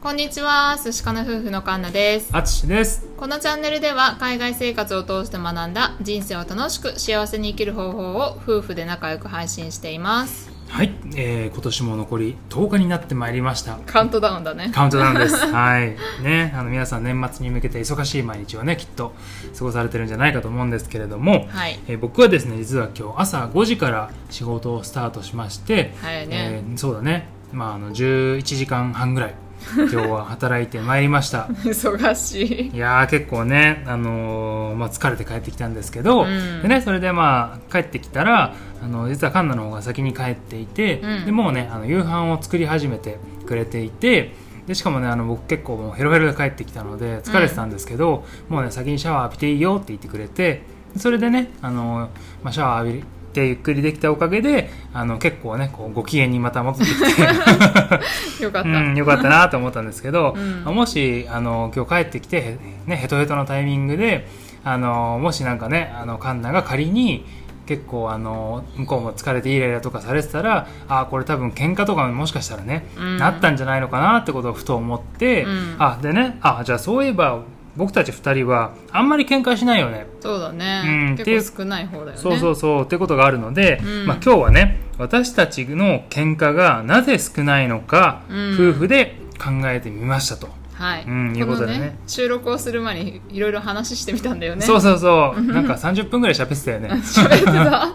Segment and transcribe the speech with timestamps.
[0.00, 2.30] こんにちは、寿司かな夫婦のカンナです。
[2.32, 3.04] あつしです。
[3.16, 10.52] このチャンネルでは海外生活を通して学んだ人生を楽しく幸せに生きる方法を夫婦で仲良く配信しています。
[10.68, 13.80] はい、えー、今年も残り10日になってまいりました。
[13.86, 14.70] カウントダウンだね。
[14.72, 15.34] カウントダウンです。
[15.50, 15.96] はい。
[16.22, 19.16] ね、あの皆さん年末に向けて忙しい毎日をね、きっと
[19.58, 21.76] 過ごされてるんじゃないかと思うんですけれども、はい。
[21.88, 26.36] えー僕はですね、実は今日朝5時から仕事をスタートしまして、早いね。
[26.36, 29.34] えーそうだね、まあ、あの11時間半ぐらい、
[29.76, 31.48] 今日は働いてまいりました。
[31.64, 32.76] 忙しい。
[32.76, 44.34] いやー結構ね、あのーまあ、疲れて帰ってきたんですけど、うんでね、それでまあ帰ってきたらあの実はカンナの方が先に帰っていて、うんでもうねあの夕飯を作り始めてくれていて
[44.66, 50.62] でしかもねあの僕結構もうヘロヘロで帰ってきたので疲れてたんですけど、もうね先にシャワー浴びていいよって言ってくれて
[50.96, 52.10] それでねあの、
[52.42, 53.04] まあ、シャワー浴び
[53.38, 57.22] てゆっくりできたおかげであの結構ねこうご機嫌にまた戻ってきて。
[58.42, 58.68] よかった。
[58.68, 60.34] うん、よかったなと思ったんですけど、
[60.66, 60.74] うん。
[60.74, 64.26] もしあの今日帰ってきて、ね、ヘトヘトのタイミングで
[64.64, 67.24] あのもしなんかねあのカンナが仮に
[67.66, 73.16] 結構あの向こうも疲れてイライラとかされてたらあこれ多分喧嘩とかもしかしたらね、うん。
[73.18, 75.76] なったんじゃないのかなってことをふと思って、うん。
[75.78, 77.40] あでねあじゃあそういえば
[77.78, 80.82] 僕たち2人はあんまり喧嘩しないよねそうだね。
[80.84, 82.16] うん結構少ない方だよね。
[82.16, 91.04] そうそうそうってことがあるので、うんまあ、今日はね私たちの喧嘩がなぜ少ないのか、うん夫婦で考えてみましたと、はい。
[91.04, 94.62] うんいうことでねの収録をする前にいろいろ話してみたんだよね。
[94.62, 97.94] そうそうそう なんか30分ぐらい喋ってたよね喋ってた。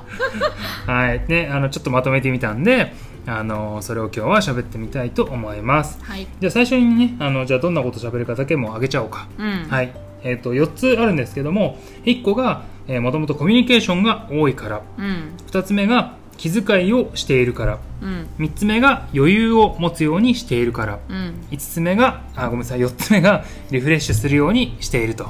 [0.91, 2.93] はいねあのちょっとまとめてみたんで
[3.25, 6.27] あのそれを今日は喋ってみたいと思いますはい。
[6.39, 9.67] じゃあ最初にねあのじゃあどんなこと喋るかだけもあげちゃおうか、うん。
[9.69, 9.93] はい
[10.23, 15.33] えー、と4つあるんですけども1個がもともとコミュニケーションが多いからうん。
[15.47, 18.27] 2つ目が気遣いをしているからうん。
[18.39, 21.45] 3つ目が余裕を持つようにしているからうん。
[21.51, 25.29] 5つ目があごめんなさい4つ目がリフレッシュするようにしていると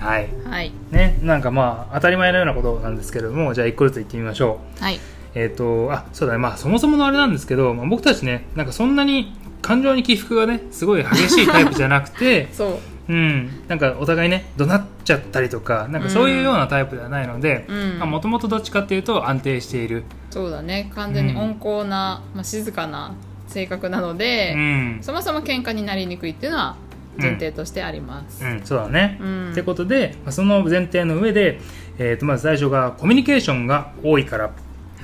[0.00, 0.72] はいはい。
[0.90, 4.98] ねなんかまあ当たり前のようなことなんですけれどもじゃあ1個ずつ言ってみましょうはい。
[5.34, 6.38] えっ、とあそうだね。
[6.38, 9.32] まあそもそものあれなんですけど、まあ、僕たちねなんかそんなに
[9.62, 13.12] 感情に起伏がねすごい激しいタイプじゃなくて そう。
[13.12, 13.50] うん。
[13.68, 18.10] なんかお互いね怒鳴っちゃったりとかなんかそういうようなタイプではないのでうん。
[18.10, 20.04] もともとどっちかっていうと安定している。
[20.30, 20.90] そうだね。
[20.94, 23.12] 完全に温厚な、まあ、静かな
[23.48, 26.76] 性格なのでう、ん、そもそも喧嘩になりにくいっていうのは
[27.18, 29.50] 前提としてあります、うん、そうだね、うん。
[29.52, 31.60] ってことで、まあ、その前提の上で、
[31.98, 34.50] えー、とまず最初がコミュニケーションが多いから、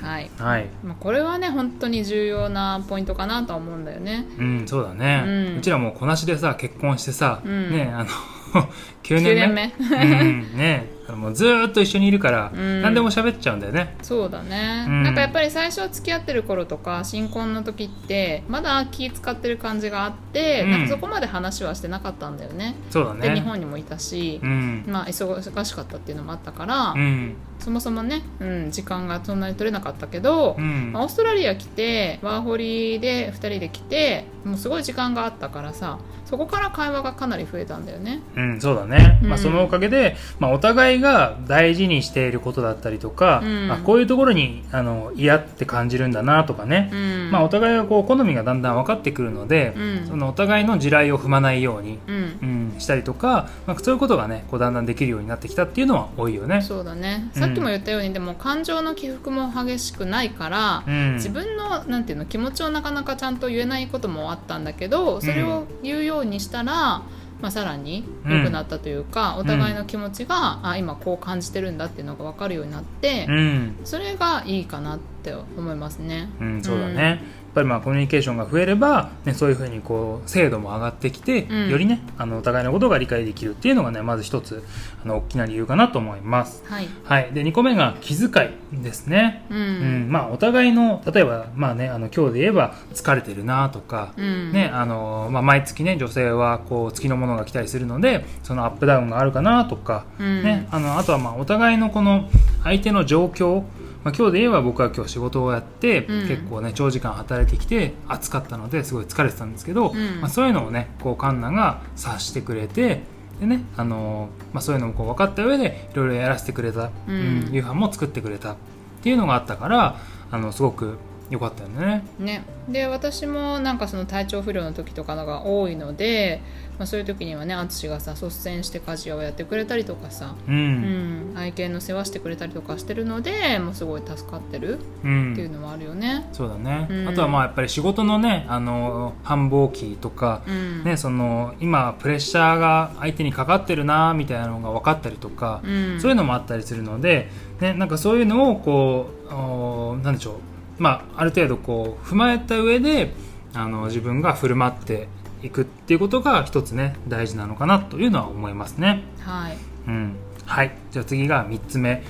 [0.01, 0.67] はい、はい。
[0.83, 4.25] まあ、これはね本当に重要なポイントかなとは思うんだよね。
[4.37, 7.71] うん、そうだね、ううんちらもこなしでさ結婚してさ、うん。
[7.71, 8.09] ねあの
[8.49, 10.99] 9 9年年目目うんね。
[11.09, 12.81] あのもうずーっと一緒にいるから、うん。
[12.83, 13.95] 何でも喋っちゃうんだよね。
[14.03, 15.03] そうだね、うん。
[15.03, 20.71] なんかやっぱり最初付き合ってる頃とか新婚の時ってまだ気使ってる感じがあって、うん。
[20.71, 22.75] なんかそこまで話はしてなかったんだよね。
[22.91, 23.29] そうだね。
[23.29, 24.85] で日本にもいたしう、ん。
[24.87, 27.35] まあ忙しかったっていうのもあったから、うん。
[27.57, 30.91] そもそもね、うん、時間がそんなに取れなかったけど、うん。
[30.93, 35.99] まあオーストラリア来てワーホリで2人で来てもうすごい時間があったからさ
[36.29, 38.21] そこから会話がかなり増えたんだよね。
[38.35, 39.29] うん、そうだね、うん。
[39.29, 43.67] まあ、そのおかげで、まあ、お互いが大事にしていることだったりとか、うん。
[43.67, 47.31] まあ、こういうところにあの嫌って感じるんだなとかね、うん。
[47.31, 50.07] まあ、お互いがこう好みがだんだん分かってくるので、うん。
[50.07, 52.15] そのお互いの地雷を踏まないように、うん。
[52.15, 56.61] うん、したりとか、まあ、そういうことがねこうだんだんできるようになってきたっていうのは多いよね。
[56.61, 57.29] そうだね。
[57.35, 67.03] うんさっきも言ったように、でも感情の起伏も激しくないから、うん、自分のなんていうの気持ちをなかなかちゃんと言えないこともあったんだけどそれを言うようにしたら、
[67.41, 73.75] まあ、さらに良くなったというか、お互いの気持ちが、あ今こう感じてるんだっていうのが分かるようになって、うん。
[73.85, 76.29] それがいいかなって思いますね。
[76.39, 81.69] うん、そうだね、やっぱりまあコミュニケーションが増えれば、ね、そういうふうにこう精度も上がってきて、うん。
[81.69, 84.63] よりねあのお互いのことが理解できるっていうのがねまず一つ
[85.03, 86.63] あの大きな理由かなと思います。
[86.67, 89.45] はい、はい、で2個目が気遣いですね。
[89.49, 89.57] うん。
[89.57, 90.11] うん。
[90.11, 94.51] まあ、お互いの例えば、まあね、あの今日で言えば疲れてるなとか、うん。
[94.51, 100.43] ねあのまあ、毎月、ね、女性はこう月のものが来たりするのでそのアップダウンがあるかなとか、うん。
[100.43, 102.29] ね、あのあとはまあお互いのこの
[102.63, 103.63] 相手の状況、
[104.03, 106.27] まあ、今日で言えば僕は今日仕事をやって、うん。
[106.27, 110.21] 結構ね長時間働いてきて暑かったのですごい疲れてたんですけど、うん。
[110.21, 113.01] まあ、そういうのをねこうカンナが察してくれて
[113.39, 118.55] でねあのまあ、そういうのもこう分かった上でいろいろやらせてくれた、うん夕飯も作ってくれたっ
[119.01, 119.97] ていうのがあったから
[120.31, 120.97] あのすごく
[121.29, 122.03] よかったよね。
[122.17, 126.41] ね、で私もなんかその体調不良の時とかのが多いので、
[126.79, 131.33] まあ、そういう時にはね淳がさ率先して家事をやってくれたりとかさ、ううん。
[131.33, 135.33] ん、愛犬の世話してくれたりとかしてるのでもうすごい助かってるうん。
[135.33, 136.27] っていうのもあるよね。
[136.33, 137.07] そうだね、うん。
[137.09, 140.83] あとはまあやっぱり仕事のねあの繁忙期とか、うん。
[140.83, 147.29] ね、その今プレッシャーが相手にかかってるなみたいなのが分かったりとか、うん、そういうのもあったりするので、
[147.59, 150.33] ね、なんかそういうのをこうおなんでしょう、
[150.79, 153.13] まあ、ある程度こう踏まえた上で
[153.53, 155.07] あの自分が振る舞って
[155.43, 159.03] いくっていうことが一つね大事なのかなというのは思いますね。
[159.19, 160.15] はい、うん、
[160.45, 160.71] はい。
[160.91, 162.03] じゃあ次が3つ目。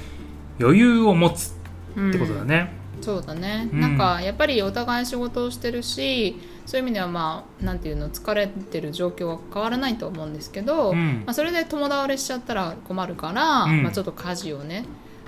[0.60, 1.56] 余裕を持つ
[1.96, 2.74] うんってことだね。
[3.02, 3.80] そうだね、うん。
[3.80, 11.24] なんかやっぱりお互い仕事をしてるしそういう意味ではまあなんていうの疲れてる状況は変わらないと思うんですけど、うん。
[11.26, 13.84] まあ、それで友倒れしちゃったら困るから、うん。
[13.84, 14.86] まあ、ちょっと家事をね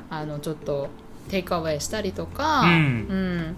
[0.10, 0.90] あのちょっと
[1.30, 2.70] テイクアウェイしたりとか、うん。
[2.70, 3.56] うん。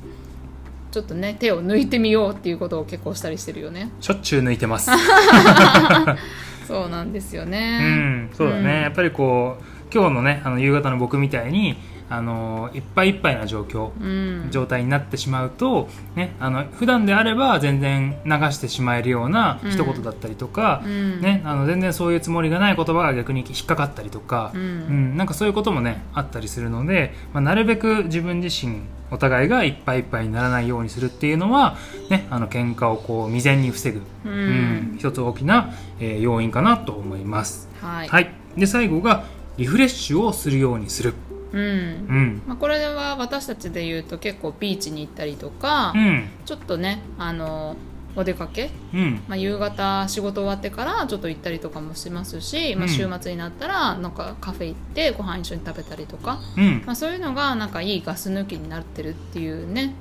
[0.91, 3.91] ちょっとね手を抜いてみようっていうことを結構したりしてるよね。
[3.99, 4.91] しょっちゅう抜いてます。
[6.67, 8.67] そうなんですようねん、そうだね、うん。
[8.83, 9.63] やっぱりこう
[9.93, 11.77] 今日のねあの夕方の僕みたいに
[12.09, 14.51] あのいっぱいいっぱいな状況、うん。
[14.51, 19.71] 状態になってしまうと、ね、あの普段であれば全然流してしまえるようなうん。
[19.71, 21.21] 一言だったりとか、うん。
[21.21, 31.77] ね、あの全然そういうつもりがない言葉が逆に引っかかったりとか、ううんんなんかそういうこともねあったりするので、まあ、なるべく自分自身お互いがいっぱいいっぱいにならないようにするっていうのは、
[32.09, 37.69] ね、あの喧嘩をこう未然に防ぐ、ううんん一つ大きな、えー要因かなと思います。
[37.81, 39.25] はい、はい、で最後が
[39.57, 41.13] リフレッシュをするようにする。
[41.53, 41.61] うん。
[41.61, 42.41] うん。
[42.47, 46.29] まあ、これは私たちで言うと結構ビーチに行ったりとか、うん。
[46.45, 47.77] ちょっとねあの
[48.15, 49.23] お出かけ、うん。
[49.27, 56.83] まあ、夕方仕事終わってからちょっと行ったりとかもしますし、まあ、うん週末になったらなんかカフェ行ってご飯一緒に食べたりとか、うん。
[56.85, 59.93] まあ、そういうのがなんかいいガス抜きになってるっていうね。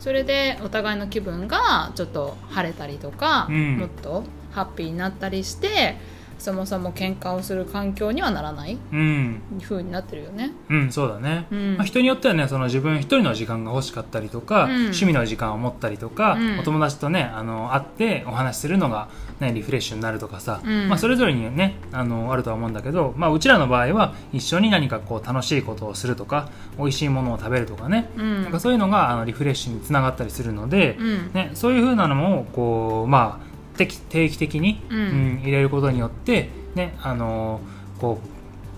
[0.00, 3.78] それでお互いの気分がちょっと晴れたりとか、うん。
[3.78, 5.96] もっとハッピーになったりして
[6.42, 9.40] そもそも喧嘩をする環境にはならないうん。
[9.62, 10.50] 風になってるよね。
[10.68, 11.76] うん、そうだね、うん。
[11.76, 14.72] まあ、人によってはねその自分一人の時間が欲しかったりとか、うん。
[14.86, 16.58] 趣味の時間を持ったりとか、うん。
[16.58, 19.08] お友達とねあの会ってお話しするのが、
[19.38, 20.88] ね、リフレッシュになるとかさ、うん。
[20.88, 28.42] まあ、それぞれにねあのあるとは思うんだけど、まあ、うちらの場合は一緒に何かこう楽しいことをするとか美味しいものを食べるとかね、うん。
[28.42, 31.32] なんかそういうのがあのリフレッシュにつながったりするので、うん。
[31.32, 33.51] ね、そういう風なのもこう、まあ、
[33.86, 35.40] 定期定期的に、うん。
[35.42, 37.60] 入れることによって、ねあの
[38.00, 38.28] こう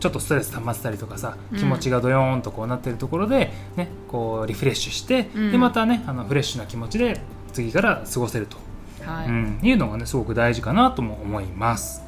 [0.00, 1.58] ちょっとストレス溜まってたりとかさうん。
[1.58, 5.52] 気持ちがドヨーンとこうなってるところで、ね、こうリフレッシュして、うん。
[5.52, 7.20] でまたねあのフレッシュな気持ちで
[7.52, 8.56] 次から過ごせると、
[9.04, 9.28] はい。
[9.28, 12.02] うん、いうのがねすごく大事かなとも思います。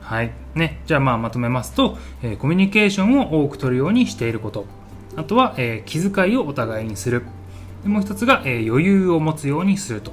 [0.00, 0.32] はい。
[0.54, 4.66] ね、じゃあまあまとめますと、えーコミュニケーションを多く取るようにしていること。
[5.16, 7.22] あとは、えー気遣いをお互いにする。
[7.82, 10.12] でもう一つが、えー余裕を持つようにすると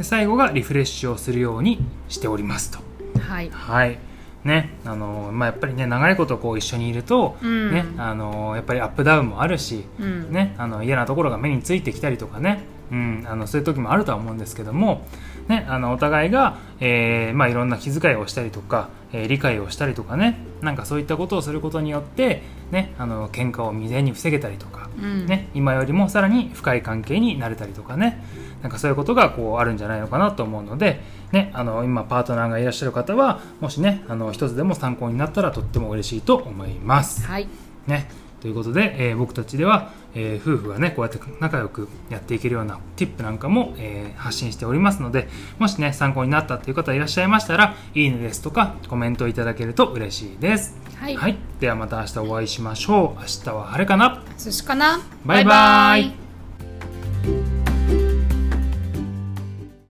[0.00, 2.78] で最後がリフレッシュをするようにしておりますと。
[3.20, 3.50] はい。
[3.50, 3.98] はい。
[4.44, 7.70] ねあのーまあ、やっぱりね長いことこう一緒にいると、うん。
[7.70, 10.32] ねあのーやっぱりアップダウンもあるし、うん。
[10.32, 15.06] ね、あの嫌なところが目についてきたりとかね、うん、あのそういう時もあるとは思うんですけども、
[15.48, 25.26] ね、あのお互いが、えーまあ、いろんな気遣いをしたりとか、えー理解をしたりとかねなんかそういったことをすることによって、ね、あの喧嘩を未然に防げたりとか、うん。
[25.26, 28.22] ね、今よりもさらに深い関係になれたりとかね
[28.62, 31.00] なんかそういうことがこうあるんじゃないのかなと思うので、
[31.32, 37.26] ね、あの今パートナーがいらっしゃる方はもしねあの一つでも参考になったらとっても嬉しいと思います。
[37.26, 37.48] はい。
[37.86, 38.08] ね、
[38.40, 45.28] ということで、えー僕たちでは、えー夫婦がねこうやって仲良くやっていけるような tip なんかも、えー発信しておりますので
[45.58, 50.76] もしね参考になったという方いらっしゃいましたらいいねですとかコメントいただけると嬉しいです。
[50.96, 53.20] はい、はい、ではまた明日お会いしましょう。
[53.20, 54.22] 明日は晴れかな？
[54.38, 55.00] 寿司かな？
[55.24, 56.29] バイバイ